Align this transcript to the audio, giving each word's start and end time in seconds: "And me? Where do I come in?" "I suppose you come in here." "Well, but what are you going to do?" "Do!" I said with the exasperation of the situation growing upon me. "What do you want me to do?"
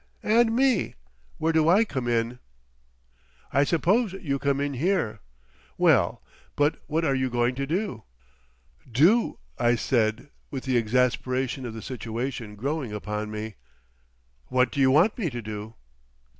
"And 0.23 0.55
me? 0.55 0.95
Where 1.37 1.53
do 1.53 1.69
I 1.69 1.85
come 1.85 2.07
in?" 2.07 2.39
"I 3.53 3.63
suppose 3.63 4.13
you 4.13 4.39
come 4.39 4.59
in 4.59 4.73
here." 4.73 5.19
"Well, 5.77 6.23
but 6.55 6.81
what 6.87 7.05
are 7.05 7.13
you 7.13 7.29
going 7.29 7.53
to 7.53 7.67
do?" 7.67 8.05
"Do!" 8.91 9.37
I 9.59 9.75
said 9.75 10.31
with 10.49 10.63
the 10.63 10.75
exasperation 10.75 11.67
of 11.67 11.75
the 11.75 11.83
situation 11.83 12.55
growing 12.55 12.91
upon 12.91 13.29
me. 13.29 13.57
"What 14.47 14.71
do 14.71 14.79
you 14.79 14.89
want 14.89 15.19
me 15.19 15.29
to 15.29 15.39
do?" 15.43 15.75